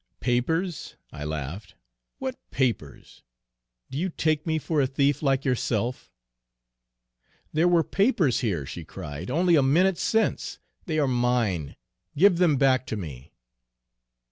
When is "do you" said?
3.91-4.09